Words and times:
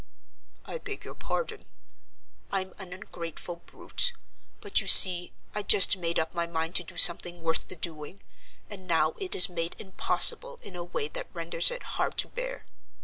"I 0.65 0.79
beg 0.79 1.05
your 1.05 1.13
pardon: 1.13 1.67
I'm 2.51 2.73
an 2.79 2.91
ungrateful 2.91 3.57
brute. 3.57 4.13
But 4.59 4.81
you 4.81 4.87
see 4.87 5.31
I'd 5.53 5.67
just 5.67 5.95
made 5.95 6.17
up 6.17 6.33
my 6.33 6.47
mind 6.47 6.73
to 6.77 6.83
do 6.83 6.97
something 6.97 7.43
worth 7.43 7.67
the 7.67 7.75
doing, 7.75 8.23
and 8.67 8.87
now 8.87 9.11
it 9.19 9.35
is 9.35 9.47
made 9.47 9.75
impossible 9.77 10.57
in 10.63 10.75
a 10.75 10.83
way 10.83 11.07
that 11.09 11.27
renders 11.35 11.69
it 11.69 11.83
hard 11.83 12.17
to 12.17 12.29
bear. 12.29 12.63